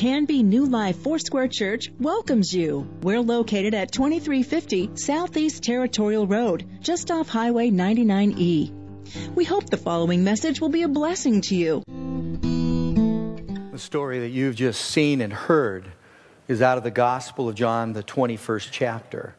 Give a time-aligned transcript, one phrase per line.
[0.00, 2.88] Canby New Life Foursquare Church welcomes you.
[3.02, 9.34] We're located at 2350 Southeast Territorial Road, just off Highway 99E.
[9.34, 11.82] We hope the following message will be a blessing to you.
[13.72, 15.92] The story that you've just seen and heard
[16.48, 19.34] is out of the Gospel of John, the 21st chapter.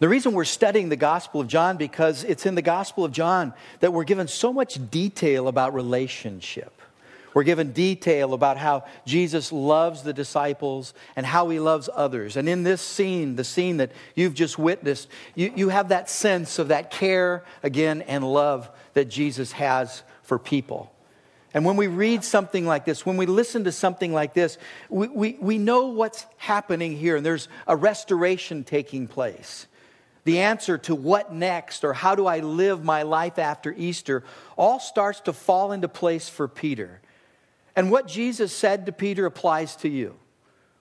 [0.00, 3.54] The reason we're studying the Gospel of John because it's in the Gospel of John
[3.80, 6.78] that we're given so much detail about relationship.
[7.34, 12.36] We're given detail about how Jesus loves the disciples and how he loves others.
[12.36, 16.60] And in this scene, the scene that you've just witnessed, you, you have that sense
[16.60, 20.92] of that care again and love that Jesus has for people.
[21.52, 24.56] And when we read something like this, when we listen to something like this,
[24.88, 29.66] we, we, we know what's happening here, and there's a restoration taking place.
[30.24, 34.24] The answer to what next or how do I live my life after Easter
[34.56, 37.00] all starts to fall into place for Peter.
[37.76, 40.16] And what Jesus said to Peter applies to you.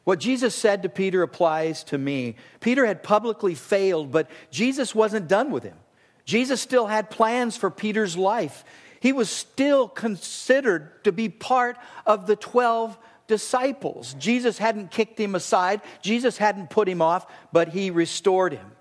[0.03, 2.35] What Jesus said to Peter applies to me.
[2.59, 5.77] Peter had publicly failed, but Jesus wasn't done with him.
[6.25, 8.65] Jesus still had plans for Peter's life.
[8.99, 14.15] He was still considered to be part of the 12 disciples.
[14.19, 18.71] Jesus hadn't kicked him aside, Jesus hadn't put him off, but he restored him.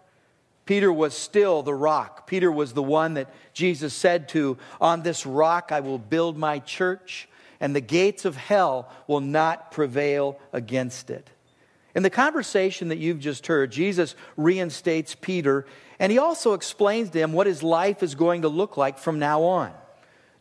[0.65, 2.27] Peter was still the rock.
[2.27, 6.61] Peter was the one that Jesus said to, On this rock I will build my
[6.61, 7.29] church,
[7.63, 11.31] and the gates of hell will not prevail against it.
[11.95, 15.65] In the conversation that you've just heard, Jesus reinstates Peter,
[16.01, 19.21] and he also explains to him what his life is going to look like from
[19.21, 19.73] now on.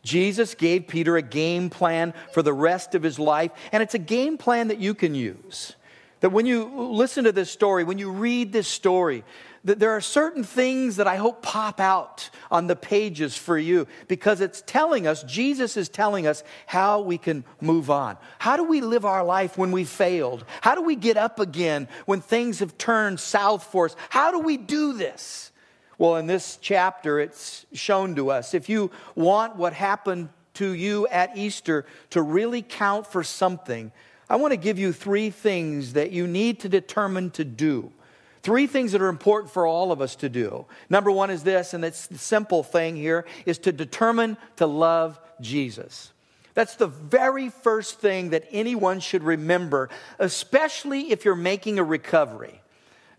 [0.02, 4.00] Jesus gave Peter a game plan for the rest of his life, and it's a
[4.00, 5.76] game plan that you can use.
[6.20, 9.22] That when you listen to this story, when you read this story,
[9.64, 14.40] there are certain things that I hope pop out on the pages for you because
[14.40, 18.16] it's telling us, Jesus is telling us how we can move on.
[18.40, 20.44] How do we live our life when we failed?
[20.62, 23.96] How do we get up again when things have turned south for us?
[24.08, 25.52] How do we do this?
[25.96, 28.54] Well, in this chapter, it's shown to us.
[28.54, 33.92] If you want what happened to you at Easter to really count for something,
[34.28, 37.92] I want to give you three things that you need to determine to do
[38.42, 40.66] Three things that are important for all of us to do.
[40.90, 45.20] Number one is this, and it's the simple thing here, is to determine to love
[45.40, 46.12] Jesus.
[46.54, 52.60] That's the very first thing that anyone should remember, especially if you're making a recovery.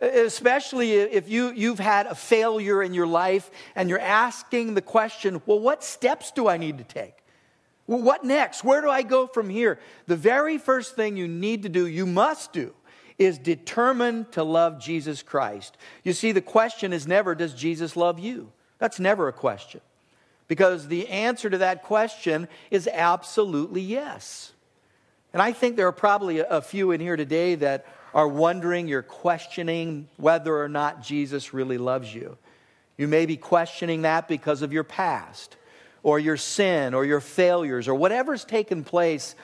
[0.01, 5.41] Especially if you, you've had a failure in your life and you're asking the question,
[5.45, 7.15] well, what steps do I need to take?
[7.87, 8.65] Well, what next?
[8.65, 9.79] Where do I go from here?
[10.07, 12.73] The very first thing you need to do, you must do,
[13.23, 15.77] is determined to love Jesus Christ.
[16.03, 18.51] You see, the question is never, does Jesus love you?
[18.79, 19.81] That's never a question.
[20.47, 24.51] Because the answer to that question is absolutely yes.
[25.31, 29.01] And I think there are probably a few in here today that are wondering, you're
[29.01, 32.37] questioning whether or not Jesus really loves you.
[32.97, 35.57] You may be questioning that because of your past,
[36.03, 39.35] or your sin, or your failures, or whatever's taken place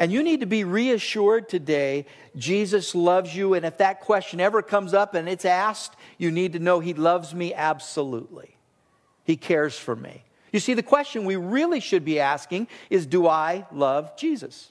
[0.00, 3.54] and you need to be reassured today Jesus loves you.
[3.54, 6.94] And if that question ever comes up and it's asked, you need to know He
[6.94, 8.56] loves me absolutely.
[9.24, 10.22] He cares for me.
[10.52, 14.70] You see, the question we really should be asking is Do I love Jesus?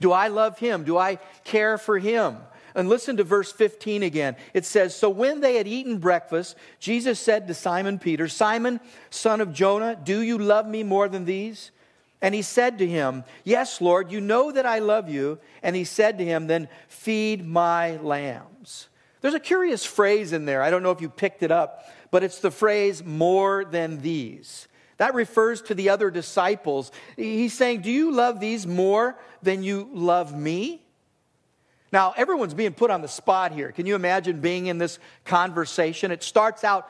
[0.00, 0.84] Do I love Him?
[0.84, 2.36] Do I care for Him?
[2.74, 4.36] And listen to verse 15 again.
[4.54, 9.40] It says, So when they had eaten breakfast, Jesus said to Simon Peter, Simon, son
[9.40, 11.70] of Jonah, do you love me more than these?
[12.22, 15.40] And he said to him, Yes, Lord, you know that I love you.
[15.62, 18.88] And he said to him, Then feed my lambs.
[19.20, 20.62] There's a curious phrase in there.
[20.62, 24.68] I don't know if you picked it up, but it's the phrase more than these.
[24.98, 26.92] That refers to the other disciples.
[27.16, 30.80] He's saying, Do you love these more than you love me?
[31.92, 33.72] Now, everyone's being put on the spot here.
[33.72, 36.10] Can you imagine being in this conversation?
[36.10, 36.88] It starts out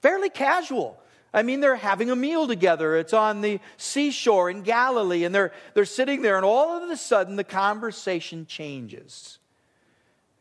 [0.00, 1.00] fairly casual.
[1.32, 2.96] I mean, they're having a meal together.
[2.96, 6.96] It's on the seashore in Galilee, and they're, they're sitting there, and all of a
[6.96, 9.38] sudden the conversation changes.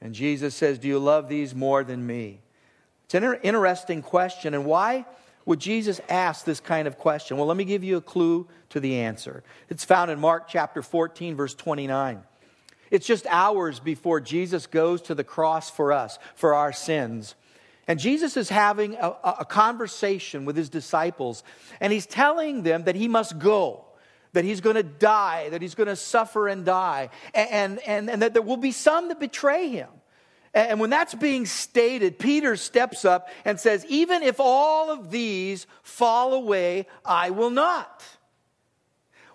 [0.02, 2.42] And Jesus says, Do you love these more than me?
[3.06, 4.54] It's an interesting question.
[4.54, 5.06] And why
[5.46, 7.38] would Jesus ask this kind of question?
[7.38, 9.44] Well, let me give you a clue to the answer.
[9.68, 12.24] It's found in Mark chapter 14, verse 29.
[12.92, 17.36] It's just hours before Jesus goes to the cross for us, for our sins.
[17.90, 21.44] And Jesus is having a, a, conversation with his disciples,
[21.80, 23.84] and he's telling them that he must go,
[24.34, 28.22] that he's going to die, that he's going to suffer and die, and, and, and
[28.22, 29.90] that there will be some that betray him.
[30.54, 35.66] And when that's being stated, Peter steps up and says, Even if all of these
[35.82, 38.04] fall away, I will not.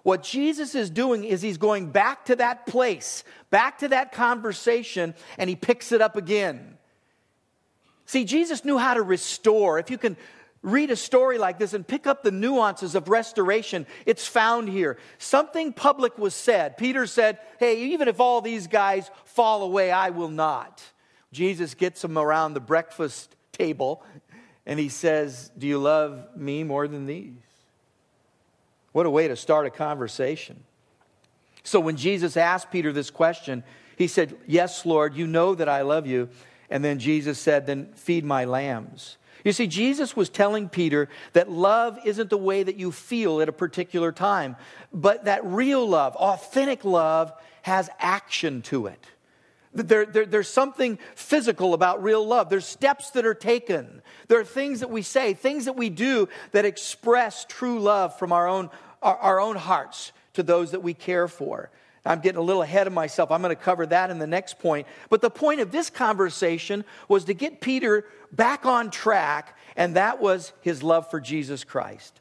[0.05, 5.15] What Jesus is doing is he's going back to that place, back to that conversation,
[5.39, 6.74] and he picks it up again.
[8.07, 9.79] See, Jesus knew how to restore.
[9.79, 10.17] If you can
[10.63, 14.99] read a story like this and pick up the nuances of restoration, it's found here.
[15.19, 16.77] Something public was said.
[16.77, 20.83] Peter said, Hey, even if all these guys fall away, I will not.
[21.33, 24.03] Jesus gets them around the breakfast table
[24.67, 27.33] and he says, Do you love me more than these?
[28.93, 30.63] What a way to start a conversation.
[31.65, 33.65] So when Jesus asked Peter this question,
[33.97, 36.29] he said, Yes, Lord, you know that I love you.
[36.71, 39.17] And then Jesus said, Then feed my lambs.
[39.45, 43.49] You see, Jesus was telling Peter that love isn't the way that you feel at
[43.49, 44.57] a particular time,
[44.93, 47.33] but that real love, authentic love,
[47.63, 49.07] has action to it.
[49.75, 52.49] There, there, there's something physical about real love.
[52.49, 54.03] There's steps that are taken.
[54.29, 58.33] There are things that we say, things that we do that express true love from
[58.33, 58.71] our own,
[59.03, 61.71] our, our own hearts to those that we care for.
[62.05, 63.31] I'm getting a little ahead of myself.
[63.31, 64.87] I'm going to cover that in the next point.
[65.09, 70.21] But the point of this conversation was to get Peter back on track, and that
[70.21, 72.21] was his love for Jesus Christ.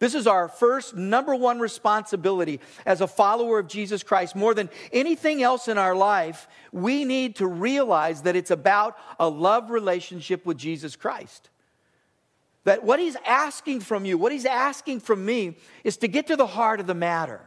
[0.00, 4.34] This is our first number one responsibility as a follower of Jesus Christ.
[4.34, 9.28] More than anything else in our life, we need to realize that it's about a
[9.28, 11.50] love relationship with Jesus Christ.
[12.64, 16.36] That what he's asking from you, what he's asking from me, is to get to
[16.36, 17.40] the heart of the matter.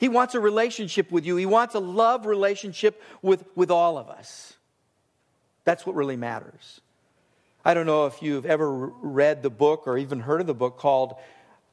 [0.00, 1.36] He wants a relationship with you.
[1.36, 4.54] He wants a love relationship with, with all of us.
[5.64, 6.80] That's what really matters.
[7.66, 10.78] I don't know if you've ever read the book or even heard of the book
[10.78, 11.16] called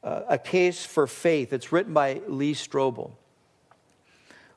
[0.03, 1.53] uh, A Case for Faith.
[1.53, 3.11] It's written by Lee Strobel.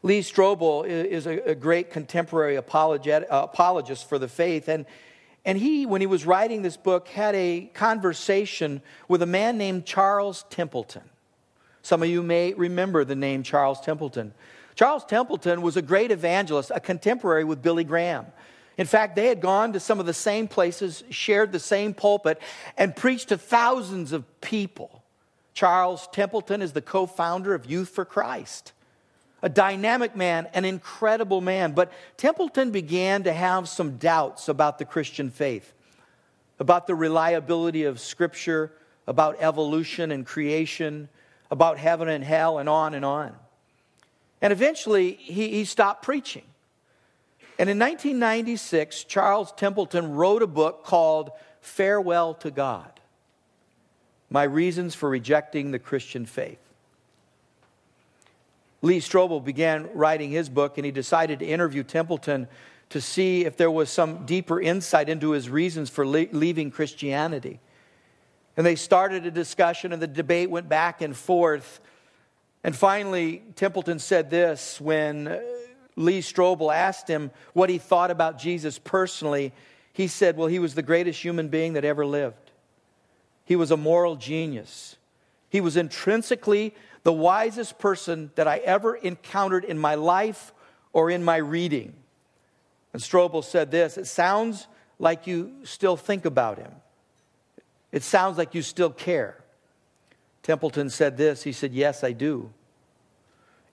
[0.02, 4.84] Lee Strobel is a, great contemporary uh, apologist for the faith, and,
[5.44, 9.86] and he, when he was writing this book, had a conversation with a man named
[9.86, 11.08] Charles Templeton.
[11.82, 14.32] Some of you may remember the name Charles Templeton.
[14.74, 18.26] Charles Templeton was a great evangelist, a contemporary with Billy Graham.
[18.78, 22.40] In fact, they had gone to some of the same places, shared the same pulpit,
[22.78, 25.02] and preached to thousands of people.
[25.52, 28.72] Charles Templeton is the co founder of Youth for Christ.
[29.42, 31.72] A dynamic man, an incredible man.
[31.72, 35.72] But Templeton began to have some doubts about the Christian faith,
[36.58, 38.72] about the reliability of Scripture,
[39.06, 41.08] about evolution and creation,
[41.50, 43.34] about heaven and hell, and on and on.
[44.42, 46.44] And eventually, he, he stopped preaching.
[47.58, 51.30] And in 1996, Charles Templeton wrote a book called
[51.60, 52.90] Farewell to God
[54.30, 56.58] My Reasons for Rejecting the Christian Faith.
[58.82, 62.48] Lee Strobel began writing his book, and he decided to interview Templeton
[62.88, 67.60] to see if there was some deeper insight into his reasons for leaving Christianity.
[68.56, 71.80] And they started a discussion, and the debate went back and forth.
[72.62, 75.40] And finally, Templeton said this when uh,
[75.96, 79.52] Lee Strobel asked him what he thought about Jesus personally.
[79.92, 82.50] He said, Well, he was the greatest human being that ever lived.
[83.44, 84.96] He was a moral genius.
[85.48, 90.52] He was intrinsically the wisest person that I ever encountered in my life
[90.92, 91.94] or in my reading.
[92.92, 94.66] And Strobel said this It sounds
[94.98, 96.72] like you still think about him.
[97.92, 99.36] It sounds like you still care.
[100.42, 102.50] Templeton said this He said, Yes, I do.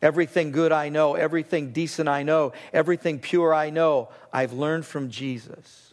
[0.02, 5.10] Everything good I know, everything decent I know, everything pure I know, I've learned from
[5.10, 5.88] Jesus.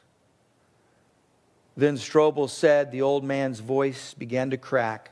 [1.77, 5.11] Then Strobel said, the old man's voice began to crack.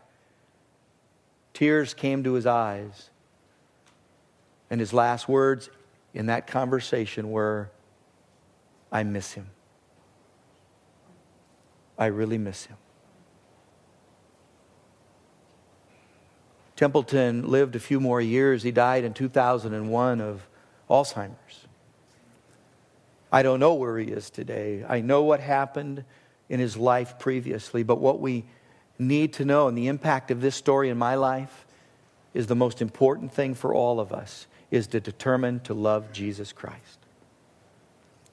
[1.54, 3.10] Tears came to his eyes.
[4.70, 5.70] And his last words
[6.14, 7.70] in that conversation were,
[8.90, 9.50] I miss him.
[11.98, 12.76] I really miss him.
[16.76, 18.62] Templeton lived a few more years.
[18.62, 20.46] He died in 2001 of
[20.88, 21.66] Alzheimer's.
[23.30, 24.84] I don't know where he is today.
[24.86, 26.04] I know what happened
[26.48, 28.44] in his life previously, but what we
[28.98, 31.64] need to know and the impact of this story in my life
[32.34, 36.52] is the most important thing for all of us is to determine to love Jesus
[36.52, 36.98] Christ.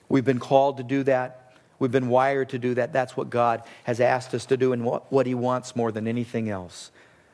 [0.08, 1.54] We've been called to do that.
[1.80, 2.92] We've been wired to do that.
[2.92, 6.08] That's what God has asked us to do and what, what He wants more than
[6.08, 6.92] anything else.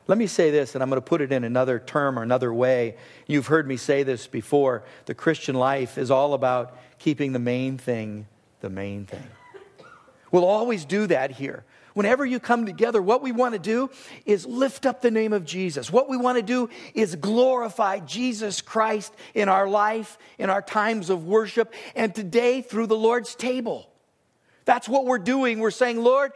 [0.08, 2.54] Let me say this, and I'm going to put it in another term or another
[2.54, 2.96] way.
[3.26, 4.84] You've heard me say this before.
[5.06, 8.26] The Christian life is all about keeping the main thing
[8.60, 9.22] the main thing.
[10.32, 11.64] We'll always do that here.
[11.94, 13.90] Whenever you come together, what we want to do
[14.26, 15.90] is lift up the name of Jesus.
[15.90, 21.08] What we want to do is glorify Jesus Christ in our life, in our times
[21.08, 23.88] of worship, and today through the Lord's table.
[24.66, 25.60] That's what we're doing.
[25.60, 26.32] We're saying, Lord,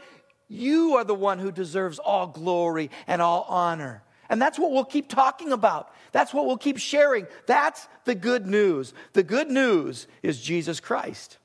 [0.50, 4.02] you are the one who deserves all glory and all honor.
[4.28, 5.94] And that's what we'll keep talking about.
[6.12, 7.26] That's what we'll keep sharing.
[7.46, 8.92] That's the good news.
[9.12, 11.38] The good news is Jesus Christ.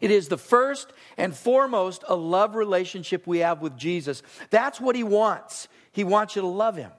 [0.00, 4.22] It is the first and foremost a love relationship we have with Jesus.
[4.50, 5.68] That's what he wants.
[5.92, 6.92] He wants you to love him.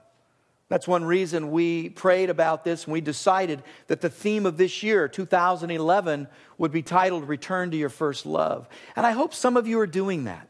[0.68, 4.84] That's one reason we prayed about this and we decided that the theme of this
[4.84, 8.68] year, 2011, would be titled Return to Your First Love.
[8.94, 10.49] And I hope some of you are doing that.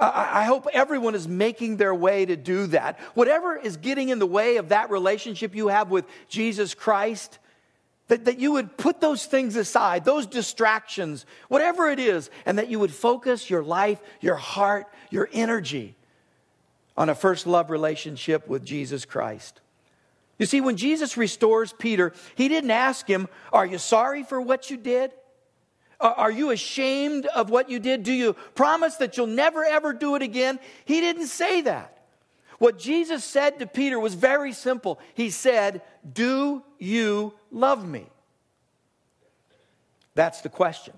[0.00, 3.00] I hope everyone is making their way to do that.
[3.14, 7.40] Whatever is getting in the way of that relationship you have with Jesus Christ,
[8.06, 12.68] that, that you would put those things aside, those distractions, whatever it is, and that
[12.68, 15.96] you would focus your life, your heart, your energy
[16.96, 19.60] on a first love relationship with Jesus Christ.
[20.38, 24.70] You see, when Jesus restores Peter, he didn't ask him, Are you sorry for what
[24.70, 25.12] you did?
[26.00, 28.04] Are you ashamed of what you did?
[28.04, 30.60] Do you promise that you'll never ever do it again?
[30.84, 31.98] He didn't say that.
[32.58, 35.00] What Jesus said to Peter was very simple.
[35.14, 38.06] He said, Do you love me?
[40.14, 40.94] That's the question.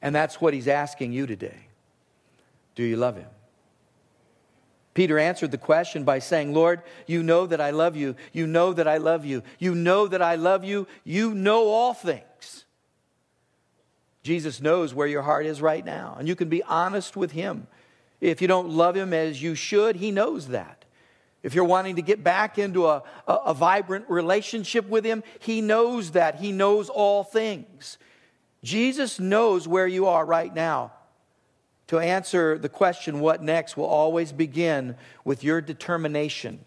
[0.00, 1.66] And that's what he's asking you today.
[2.76, 3.28] Do you love him?
[4.94, 8.16] Peter answered the question by saying, Lord, you know that I love you.
[8.32, 9.42] You know that I love you.
[9.58, 10.88] You know that I love you.
[11.04, 12.24] You know all things.
[14.28, 17.66] Jesus knows where your heart is right now, and you can be honest with Him.
[18.20, 20.84] If you don't love Him as you should, He knows that.
[21.42, 25.62] If you're wanting to get back into a, a, a vibrant relationship with Him, He
[25.62, 26.34] knows that.
[26.34, 27.96] He knows all things.
[28.62, 30.92] Jesus knows where you are right now.
[31.86, 34.94] To answer the question, what next, will always begin
[35.24, 36.62] with your determination,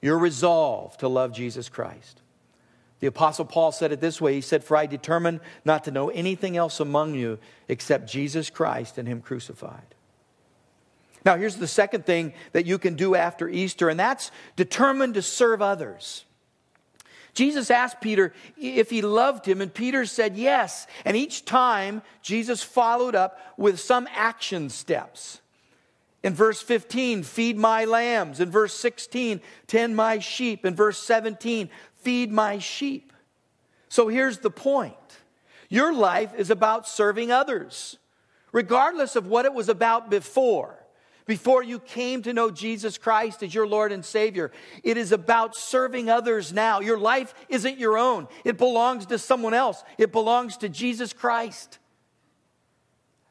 [0.00, 2.22] your resolve to love Jesus Christ.
[3.04, 6.08] The Apostle Paul said it this way He said, For I determined not to know
[6.08, 9.94] anything else among you except Jesus Christ and Him crucified.
[11.22, 15.22] Now, here's the second thing that you can do after Easter, and that's determined to
[15.22, 16.24] serve others.
[17.34, 20.86] Jesus asked Peter if he loved him, and Peter said yes.
[21.04, 25.42] And each time, Jesus followed up with some action steps.
[26.22, 28.40] In verse 15, feed my lambs.
[28.40, 30.64] In verse 16, tend my sheep.
[30.64, 31.68] In verse 17,
[32.04, 33.12] feed my sheep.
[33.88, 34.94] So here's the point
[35.68, 37.98] your life is about serving others,
[38.52, 40.78] regardless of what it was about before.
[41.26, 45.56] Before you came to know Jesus Christ as your Lord and Savior, it is about
[45.56, 46.80] serving others now.
[46.80, 51.78] Your life isn't your own, it belongs to someone else, it belongs to Jesus Christ.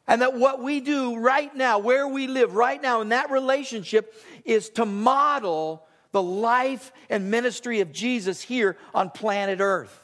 [0.08, 4.14] And that what we do right now, where we live right now in that relationship,
[4.44, 10.00] is to model the life and ministry of Jesus here on planet Earth.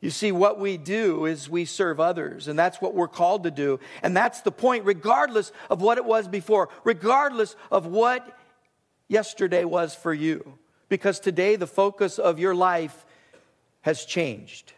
[0.00, 3.52] You see, what we do is we serve others, and that's what we're called to
[3.52, 3.78] do.
[4.02, 8.36] And that's the point, regardless of what it was before, regardless of what
[9.06, 10.58] yesterday was for you.
[10.88, 13.06] Because today, the focus of your life
[13.82, 14.72] has changed.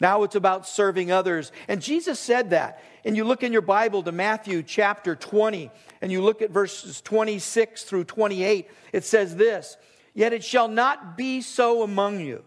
[0.00, 1.52] Now it's about serving others.
[1.68, 2.82] And Jesus said that.
[3.04, 7.00] And you look in your Bible to Matthew chapter 20, and you look at verses
[7.00, 9.76] 26 through 28, it says this
[10.14, 12.42] Yet it shall not be so among you.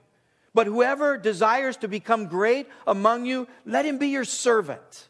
[0.53, 5.09] But whoever desires to become great among you, let him be your servant.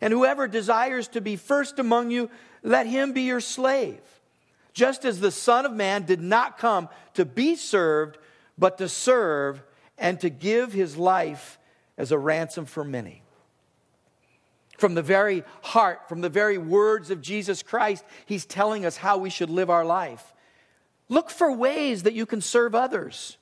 [0.00, 2.30] And whoever desires to be first among you,
[2.62, 4.00] let him be your slave.
[4.72, 8.18] Just as the Son of Man did not come to be served,
[8.58, 9.62] but to serve
[9.98, 11.58] and to give his life
[11.98, 13.22] as a ransom for many.
[14.78, 19.16] From the very heart, from the very words of Jesus Christ, he's telling us how
[19.16, 20.34] we should live our life.
[21.08, 23.38] Look for ways that you can serve others.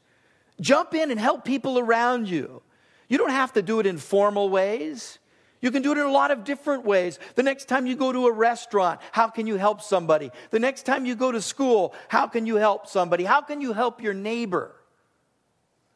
[0.61, 2.63] Jump in and help people around you.
[3.09, 5.19] You don't have to do it in formal ways.
[5.61, 7.19] You can do it in a lot of different ways.
[7.35, 10.31] The next time you go to a restaurant, how can you help somebody?
[10.51, 13.25] The next time you go to school, how can you help somebody?
[13.25, 14.75] How can you help your neighbor?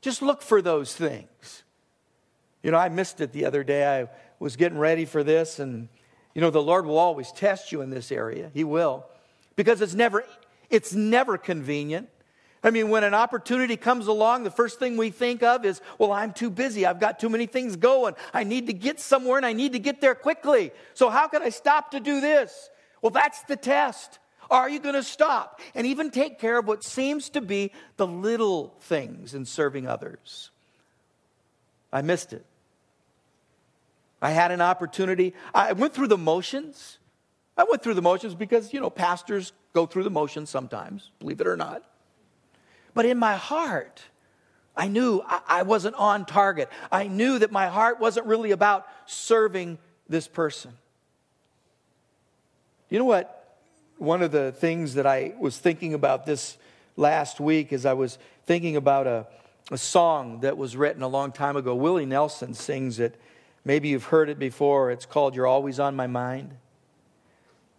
[0.01, 1.65] Just look for those things.
[2.63, 4.01] You know, I missed it the other day.
[4.01, 5.89] I was getting ready for this, and
[6.35, 8.51] you know, the Lord will always test you in this area.
[8.55, 9.07] He will.
[9.57, 10.25] Because it's never
[10.71, 12.09] it's never convenient.
[12.63, 16.13] I mean, when an opportunity comes along, the first thing we think of is, well,
[16.13, 16.85] I'm too busy.
[16.85, 18.15] I've got too many things going.
[18.35, 20.73] I need to get somewhere and I need to get there quickly.
[20.95, 22.71] So, how can I stop to do this?
[23.01, 24.19] Well, that's the test.
[24.51, 28.07] Are you going to stop and even take care of what seems to be the
[28.07, 30.51] little things in serving others?
[31.93, 32.45] I missed it.
[34.21, 35.35] I had an opportunity.
[35.55, 36.99] I went through the motions.
[37.57, 41.41] I went through the motions because, you know, pastors go through the motions sometimes, believe
[41.41, 41.83] it or not.
[42.95, 44.03] But in my heart,
[44.77, 46.69] I knew I wasn't on target.
[46.91, 49.79] I knew that my heart wasn't really about serving
[50.09, 50.73] this person.
[52.89, 53.35] You know what
[53.99, 56.57] one of the things that I was thinking about this
[56.97, 59.27] last week as I was thinking about a,
[59.71, 61.75] a song that was written a long time ago.
[61.75, 63.21] Willie Nelson sings it.
[63.65, 64.91] Maybe you've heard it before.
[64.91, 66.55] It's called You're Always on My Mind.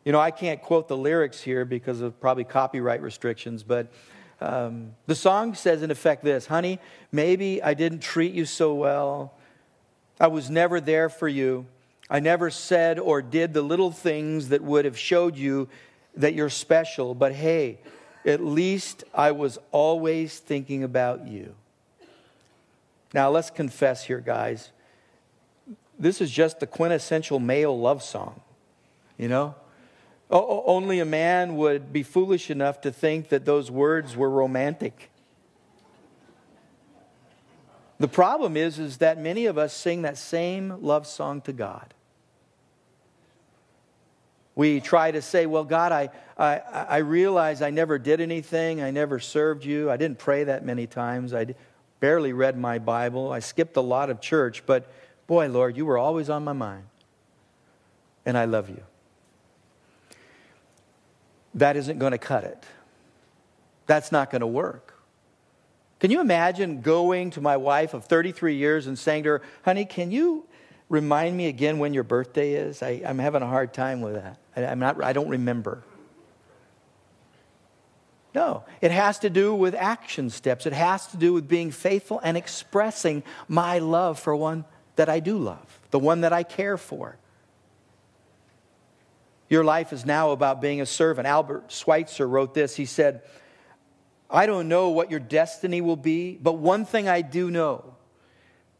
[0.05, 3.87] You know, I can't quote the lyrics here because of probably copyright restrictions, but
[4.41, 6.79] um, the song says, in effect, this Honey,
[7.11, 9.33] maybe I didn't treat you so well.
[10.19, 11.65] I was never there for you.
[12.09, 15.69] I never said or did the little things that would have showed you
[16.15, 17.79] that you're special, but hey,
[18.25, 21.55] at least I was always thinking about you.
[23.13, 24.71] Now, let's confess here, guys.
[25.97, 28.41] This is just the quintessential male love song,
[29.17, 29.55] you know?
[30.31, 35.09] Only a man would be foolish enough to think that those words were romantic.
[37.99, 41.93] The problem is, is that many of us sing that same love song to God.
[44.55, 48.81] We try to say, Well, God, I, I, I realize I never did anything.
[48.81, 49.89] I never served you.
[49.89, 51.33] I didn't pray that many times.
[51.33, 51.55] I
[51.99, 53.31] barely read my Bible.
[53.31, 54.65] I skipped a lot of church.
[54.65, 54.91] But
[55.27, 56.85] boy, Lord, you were always on my mind.
[58.25, 58.83] And I love you.
[61.55, 62.63] That isn't going to cut it.
[63.87, 64.93] That's not going to work.
[65.99, 69.83] Can you imagine going to my wife of 33 years and saying to her, honey,
[69.83, 70.45] can you
[70.87, 72.81] remind me again when your birthday is?
[72.81, 74.37] I, am having a hard time with that.
[74.55, 75.83] I, I'm not, I don't remember.
[78.33, 80.65] No, it has to do with action steps.
[80.65, 84.65] It has to do with being faithful and expressing my love for one
[84.97, 87.17] that I do love, the one that I care for.
[89.49, 91.27] Your life is now about being a servant.
[91.27, 92.75] Albert Schweitzer wrote this.
[92.75, 93.23] He said,
[94.29, 97.95] I don't know what your destiny will be, but one thing I do know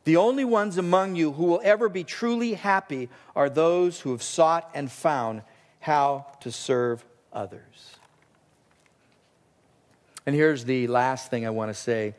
[0.06, 4.24] the only ones among you who will ever be truly happy are those who have
[4.24, 5.44] sought and found
[5.80, 7.99] how to serve others.
[10.30, 12.14] And here's the last thing I want to say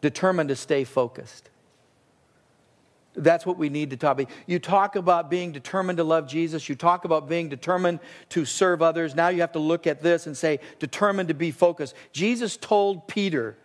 [0.00, 1.50] determined to stay focused.
[3.14, 4.32] That's what we need to talk about.
[4.48, 6.68] You talk about being determined to love Jesus.
[6.68, 9.14] You talk about being determined to serve others.
[9.14, 11.94] Now you have to look at this and say, determined to be focused.
[12.10, 13.56] Jesus told Peter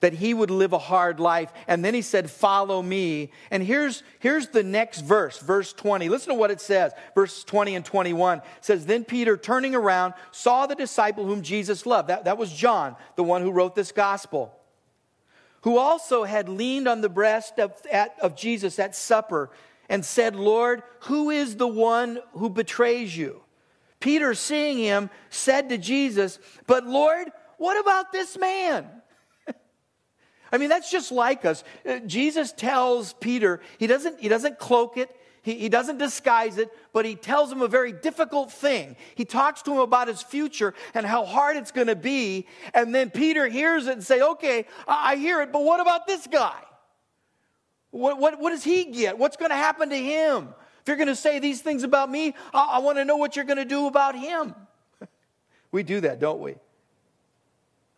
[0.00, 1.52] that he would live a hard life.
[1.66, 3.30] And then he said, Follow me.
[3.50, 6.08] And here's, here's the next verse, verse 20.
[6.08, 6.92] Listen to what it says.
[7.14, 12.08] Verse 20 and 21 says, Then Peter, turning around, saw the disciple whom Jesus loved.
[12.08, 14.52] That, that was John, the one who wrote this gospel,
[15.62, 19.50] who also had leaned on the breast of, at, of Jesus at supper
[19.88, 23.42] and said, Lord, who is the one who betrays you?
[24.00, 28.86] Peter, seeing him, said to Jesus, But Lord, what about this man?
[30.52, 31.64] I mean, that's just like us.
[31.88, 36.70] Uh, Jesus tells Peter, he doesn't, he doesn't cloak it, he, he doesn't disguise it,
[36.92, 38.96] but he tells him a very difficult thing.
[39.14, 42.46] He talks to him about his future and how hard it's going to be.
[42.74, 46.06] And then Peter hears it and say, okay, I, I hear it, but what about
[46.06, 46.60] this guy?
[47.90, 49.18] What, what, what does he get?
[49.18, 50.48] What's going to happen to him?
[50.82, 53.36] If you're going to say these things about me, I, I want to know what
[53.36, 54.54] you're going to do about him.
[55.72, 56.56] we do that, don't we?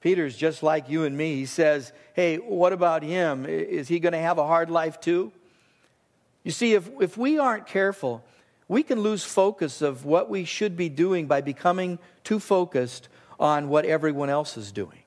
[0.01, 1.37] Peter's just like you and me.
[1.37, 3.47] He says, Hey, what about him?
[3.47, 5.33] Is he going to have a hard life too?
[6.43, 8.25] You see, if, if we aren't careful,
[8.67, 13.09] we can lose focus of what we should be doing by becoming too focused
[13.39, 15.01] on what everyone else is doing.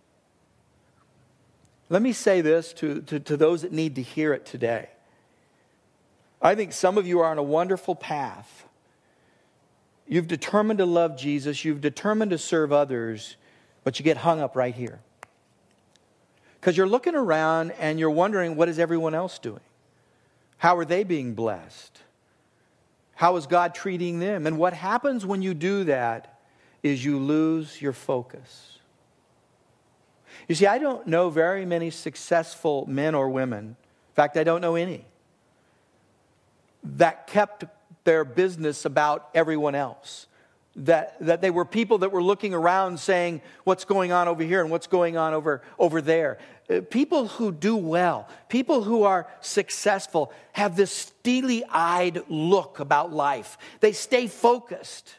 [1.89, 4.89] Let me say this to, to, to those that need to hear it today.
[6.41, 8.65] I think some of you are on a wonderful path.
[10.07, 13.37] You've determined to love Jesus, you've determined to serve others
[13.83, 14.99] but you get hung up right here.
[16.59, 19.59] Because you're looking around and you're wondering, what is everyone else doing?
[20.57, 21.99] How are they being blessed?
[23.15, 24.47] How is God treating them?
[24.47, 26.39] And what happens when you do that
[26.81, 28.79] is you lose your focus.
[30.47, 33.65] You see, I don't know very many successful men or women.
[33.65, 35.05] In fact, I don't know any
[36.83, 37.65] that kept
[38.03, 40.27] their business about everyone else
[40.75, 44.61] that, that they were people that were looking around saying, What's going on over here
[44.61, 46.39] and what's going on over, over there?
[46.69, 53.11] Uh, people who do well, people who are successful, have this steely eyed look about
[53.11, 53.57] life.
[53.81, 55.15] They stay focused.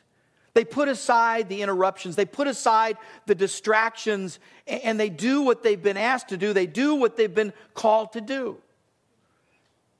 [0.54, 4.38] They put aside the interruptions, they put aside the distractions,
[4.68, 6.52] and they do what they've been asked to do.
[6.52, 8.58] They do what they've been called to do.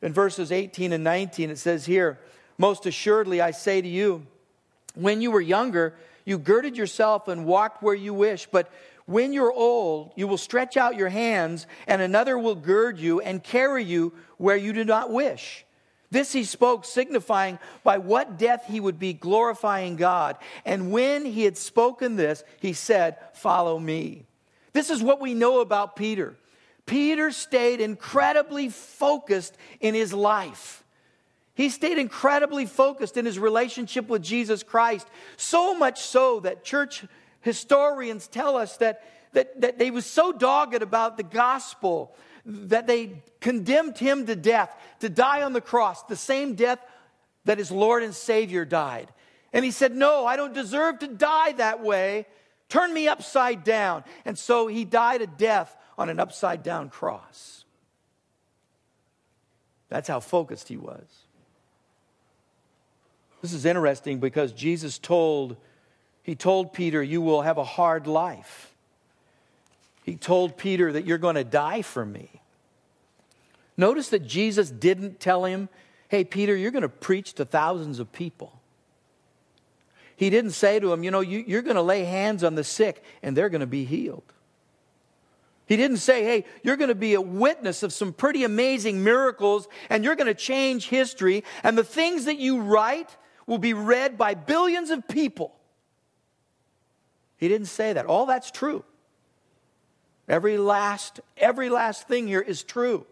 [0.00, 2.20] In verses 18 and 19, it says here,
[2.56, 4.26] Most assuredly, I say to you,
[4.94, 8.70] when you were younger, you girded yourself and walked where you wish, but
[9.06, 13.42] when you're old, you will stretch out your hands, and another will gird you and
[13.42, 15.64] carry you where you do not wish.
[16.10, 20.36] This he spoke, signifying by what death he would be glorifying God.
[20.64, 24.24] And when he had spoken this, he said, Follow me.
[24.72, 26.36] This is what we know about Peter.
[26.86, 30.83] Peter stayed incredibly focused in his life.
[31.54, 37.04] He stayed incredibly focused in his relationship with Jesus Christ, so much so that church
[37.40, 43.22] historians tell us that, that, that they was so dogged about the gospel that they
[43.40, 46.80] condemned him to death, to die on the cross, the same death
[47.44, 49.12] that his Lord and Savior died.
[49.52, 52.26] And he said, No, I don't deserve to die that way.
[52.68, 54.02] Turn me upside down.
[54.24, 57.64] And so he died a death on an upside down cross.
[59.88, 61.23] That's how focused he was.
[63.44, 65.58] This is interesting because Jesus told
[66.22, 68.74] he told Peter, "You will have a hard life."
[70.02, 72.40] He told Peter that you're going to die for me.
[73.76, 75.68] Notice that Jesus didn't tell him,
[76.08, 78.62] "Hey Peter, you're going to preach to thousands of people."
[80.16, 82.64] He didn't say to him, "You know, you, are going to lay hands on the
[82.64, 84.32] sick and they're going to be healed."
[85.66, 89.68] He didn't say, hey, you're going to be a witness of some pretty amazing miracles
[89.90, 93.14] and you're going to change history, and the things that you write
[93.46, 95.54] will be read by billions of people.
[97.36, 98.06] He didn't say that.
[98.06, 98.84] All that's true.
[100.28, 103.06] Every last, every last thing here is true.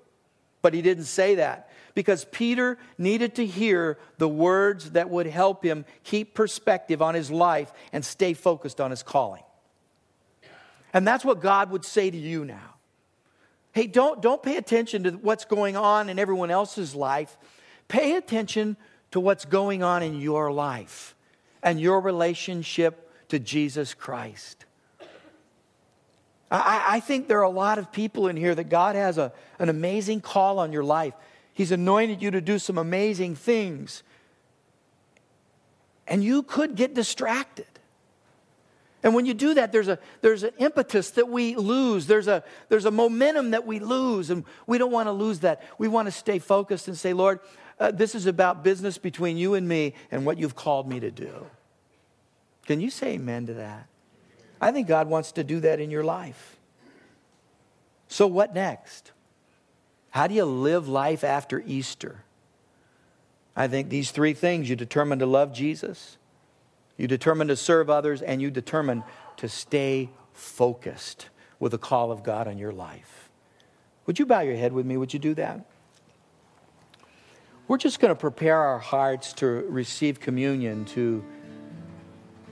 [0.63, 5.65] But he didn't say that because Peter needed to hear the words that would help
[5.65, 9.43] him keep perspective on his life and stay focused on his calling.
[10.95, 12.75] And that's what God would say to you now.
[13.73, 17.37] Hey, don't, don't pay attention to what's going on in everyone else's life.
[17.89, 18.77] Pay attention
[19.13, 21.15] to what's going on in your life
[21.63, 24.65] and your relationship to Jesus Christ.
[26.51, 29.33] I, I think there are a lot of people in here that God has a,
[29.59, 31.15] an amazing call on your life.
[31.55, 34.03] He's anointed you to do some amazing things.
[36.07, 37.67] And you could get distracted.
[39.03, 42.07] And when you do that, there's, a, there's an impetus that we lose.
[42.07, 45.63] There's a, there's a momentum that we lose, and we don't want to lose that.
[45.79, 47.41] We want to stay focused and say, Lord,
[47.83, 51.11] uh, this is about business between you and me and what you've called me to
[51.11, 51.47] do.
[52.67, 53.87] Can you say amen to that?
[54.61, 56.57] I think God wants to do that in your life.
[58.09, 59.13] So, what next?
[60.11, 62.23] How do you live life after Easter?
[63.57, 66.17] I think these three things you determine to love Jesus
[66.97, 69.03] you determine to serve others, and you determine
[69.39, 73.31] to stay focused with the call of God on your life.
[74.07, 74.97] Would you bow your head with me?
[74.97, 75.67] Would you do that?
[77.73, 81.25] We're just going to prepare our hearts to receive communion, to,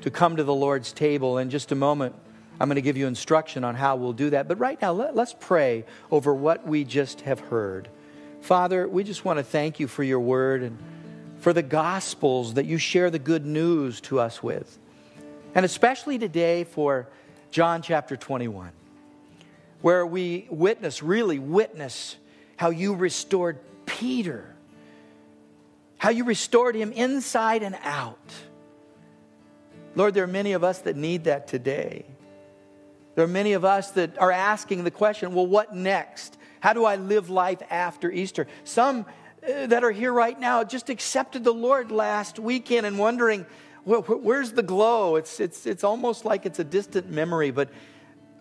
[0.01, 1.37] to come to the Lord's table.
[1.37, 2.15] In just a moment,
[2.59, 4.49] I'm going to give you instruction on how we'll do that.
[4.49, 7.91] But right now, let, let's pray over what we just have heard.
[8.41, 10.79] Father, we just want to thank you for your word and
[11.37, 14.79] for the gospels that you share the good news to us with.
[15.55, 17.09] And especially today for
[17.51, 18.71] John chapter 21,
[19.83, 22.17] where we witness, really witness,
[22.57, 24.57] how you restored Peter,
[26.01, 28.33] how you restored him inside and out.
[29.95, 32.07] Lord, there are many of us that need that today.
[33.17, 36.39] There are many of us that are asking the question well, what next?
[36.61, 38.47] How do I live life after Easter?
[38.65, 39.05] Some
[39.47, 43.45] uh, that are here right now just accepted the Lord last weekend and wondering,
[43.85, 45.17] well, where's the glow?
[45.17, 47.51] It's, it's, it's almost like it's a distant memory.
[47.51, 47.69] But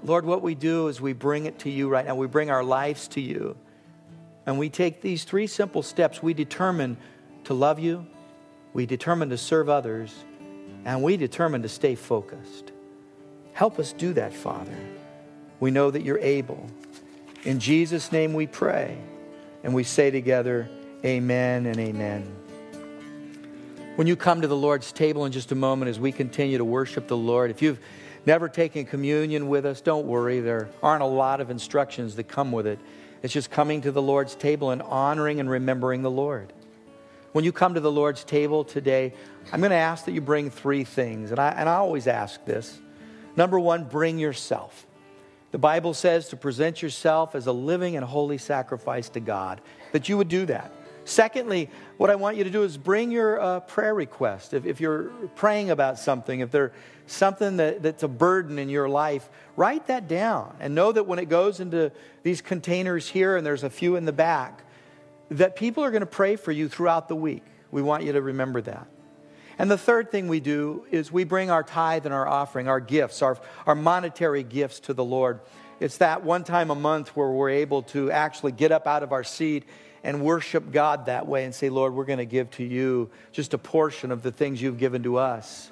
[0.02, 2.16] Lord, what we do is we bring it to you right now.
[2.16, 3.58] We bring our lives to you.
[4.46, 6.24] And we take these three simple steps.
[6.24, 6.96] We determine
[7.50, 8.06] to love you,
[8.74, 10.14] we determine to serve others,
[10.86, 12.72] and we determine to stay focused.
[13.54, 14.78] Help us do that, Father.
[15.60, 16.70] We know that you're able.
[17.46, 19.00] In Jesus' name we pray.
[19.64, 20.70] And we say together,
[21.04, 22.32] Amen and amen.
[23.96, 26.66] When you come to the Lord's table in just a moment as we continue to
[26.66, 27.80] worship the Lord, if you've
[28.28, 30.40] never taken communion with us, don't worry.
[30.40, 32.78] There aren't a lot of instructions that come with it.
[33.24, 36.54] It's just coming to the Lord's table and honoring and remembering the Lord.
[37.32, 39.14] When you come to the Lord's table today,
[39.52, 41.32] I'm going to ask that you bring three things.
[41.32, 42.80] And I, and I always ask this.
[43.36, 44.88] Number one, bring yourself.
[45.52, 49.62] The Bible says to present yourself as a living and holy sacrifice to God,
[49.92, 50.72] that you would do that.
[51.06, 54.54] Secondly, what I want you to do is bring your uh, prayer request.
[54.54, 56.72] If, if, you're praying about something, if there's
[57.08, 61.18] something that, that's a burden in your life, write that down and know that when
[61.18, 64.64] it goes into these containers here and there's a few in the back,
[65.30, 67.44] that people are going to pray for you throughout the week.
[67.72, 68.88] We want you to remember that.
[69.60, 72.80] And the third thing we do is we bring our tithe and our offering, our
[72.80, 75.42] gifts, our, our monetary gifts to the Lord.
[75.80, 79.12] It's that one time a month where we're able to actually get up out of
[79.12, 79.66] our seat
[80.04, 83.54] and worship God that way and say, Lord, we're going to give to you just
[83.54, 85.72] a portion of the things you've given to us.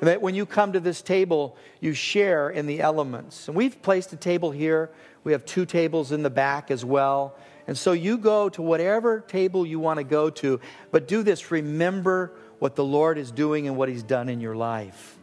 [0.00, 3.48] And that when you come to this table, you share in the elements.
[3.48, 4.90] And we've placed a table here.
[5.24, 7.36] We have two tables in the back as well.
[7.66, 11.50] And so you go to whatever table you want to go to, but do this.
[11.50, 15.18] Remember what the Lord is doing and what He's done in your life.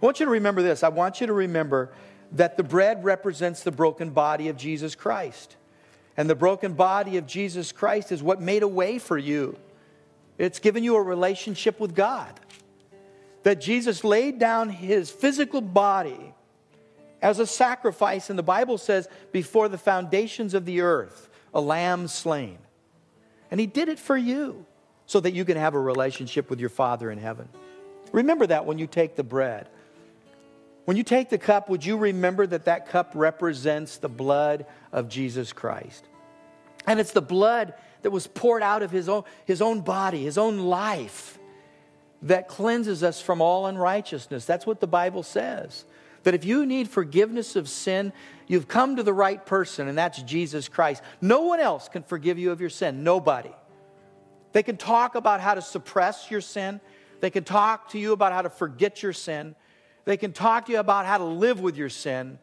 [0.00, 0.82] I want you to remember this.
[0.82, 1.90] I want you to remember
[2.32, 5.56] that the bread represents the broken body of Jesus Christ.
[6.16, 9.56] And the broken body of Jesus Christ is what made a way for you.
[10.36, 12.38] It's given you a relationship with God.
[13.44, 16.34] That Jesus laid down his physical body
[17.22, 22.06] as a sacrifice, and the Bible says, before the foundations of the earth, a lamb
[22.06, 22.58] slain.
[23.50, 24.64] And he did it for you
[25.06, 27.48] so that you can have a relationship with your Father in heaven.
[28.12, 29.68] Remember that when you take the bread.
[30.84, 35.08] When you take the cup, would you remember that that cup represents the blood of
[35.08, 36.04] Jesus Christ?
[36.86, 40.38] And it's the blood that was poured out of his own, his own body, his
[40.38, 41.38] own life,
[42.22, 44.44] that cleanses us from all unrighteousness.
[44.44, 45.84] That's what the Bible says.
[46.28, 48.12] That if you need forgiveness of sin,
[48.46, 51.02] you've come to the right person, and that's Jesus Christ.
[51.22, 53.02] No one else can forgive you of your sin.
[53.02, 53.48] Nobody.
[54.52, 56.82] They can talk about how to suppress your sin,
[57.20, 59.54] they can talk to you about how to forget your sin.
[60.04, 62.38] They can talk to you about how to live with your sin,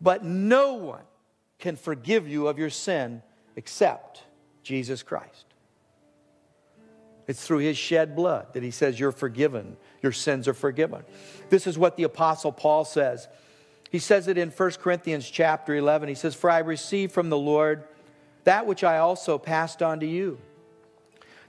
[0.00, 1.02] but no one
[1.58, 3.20] can forgive you of your sin
[3.56, 4.22] except
[4.62, 5.53] Jesus Christ.
[7.26, 11.04] It's through his shed blood that he says you're forgiven, your sins are forgiven.
[11.48, 13.28] This is what the apostle Paul says.
[13.90, 16.08] He says it in 1 Corinthians chapter 11.
[16.08, 17.84] He says, "For I received from the Lord
[18.44, 20.38] that which I also passed on to you."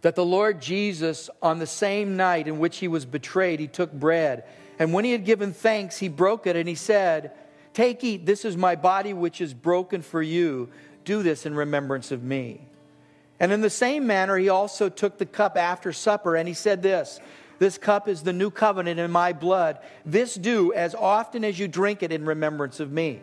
[0.02, 3.92] That the Lord Jesus, on the same night in which he was betrayed, he took
[3.92, 4.44] bread.
[4.78, 7.32] And when he had given thanks, he broke it and he said,
[7.74, 10.70] Take, eat, this is my body which is broken for you.
[11.04, 12.70] Do this in remembrance of me.
[13.40, 16.82] And in the same manner, he also took the cup after supper and he said
[16.82, 17.20] this
[17.60, 19.80] This cup is the new covenant in my blood.
[20.06, 23.22] This do as often as you drink it in remembrance of me.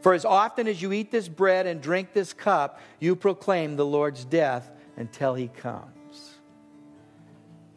[0.00, 3.84] For as often as you eat this bread and drink this cup, you proclaim the
[3.84, 5.90] Lord's death until he comes.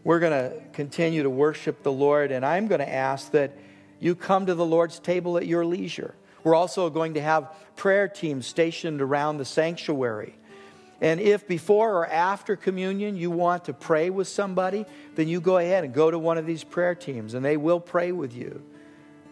[0.06, 3.58] We're going to continue to worship the Lord, and I'm going to ask that
[4.00, 6.16] you come to the Lord's table at your leisure.
[6.44, 10.36] We're also going to have prayer teams stationed around the sanctuary.
[11.04, 15.58] And if before or after communion you want to pray with somebody, then you go
[15.58, 18.64] ahead and go to one of these prayer teams, and they will pray with you.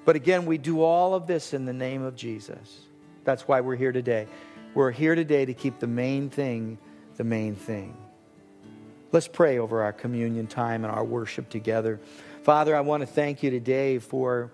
[0.05, 2.81] But again, we do all of this in the name of Jesus.
[3.23, 4.27] That's why we're here today.
[4.75, 6.77] We're here today to keep the main thing
[7.21, 7.95] the main thing.
[9.11, 11.99] Let's pray over our communion time and our worship together.
[12.43, 14.51] Father, I want to thank you today for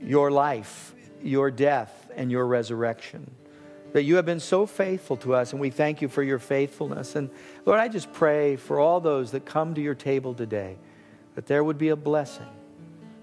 [0.00, 3.28] your life, your death, and your resurrection.
[3.92, 7.14] That you have been so faithful to us, and we thank you for your faithfulness.
[7.14, 7.30] And
[7.66, 10.76] Lord, I just pray for all those that come to your table today
[11.34, 12.48] that there would be a blessing,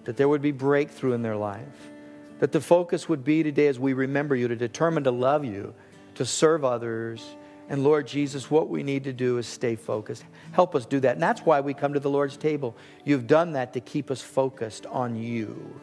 [0.06, 1.92] that there would be breakthrough in their life,
[2.40, 5.74] that the focus would be today as we remember you to determine to love you,
[6.16, 7.36] to serve others,
[7.70, 10.26] and Lord Jesus, what we need to do is stay focused.
[10.54, 11.14] Help us do that.
[11.14, 12.76] And that's why we come to the Lord's table.
[13.06, 15.80] You've done that to keep us focused on you,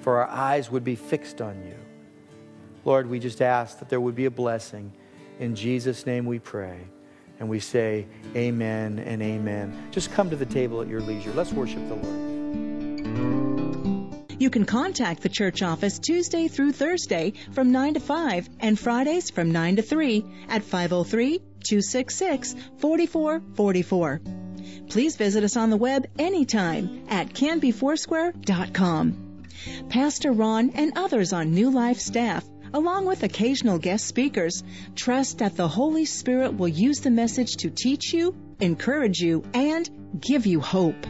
[0.00, 1.76] for our eyes would be fixed on you.
[2.86, 4.92] Lord, we just ask that there would be a blessing.
[5.40, 6.78] In Jesus' name we pray.
[7.40, 9.88] And we say, Amen and Amen.
[9.90, 11.32] Just come to the table at your leisure.
[11.32, 12.26] Let's worship the Lord.
[14.38, 19.30] You can contact the church office Tuesday through Thursday from 9 to 5 and Fridays
[19.30, 24.20] from 9 to 3 at 503 266 4444.
[24.88, 29.26] Please visit us on the web anytime at canbyfoursquare.com.
[29.88, 32.44] Pastor Ron and others on New Life staff,
[32.76, 34.62] along with occasional guest speakers,
[34.94, 39.88] trust that the Holy Spirit will use the message to teach you, encourage you, and
[40.20, 41.06] give you hope.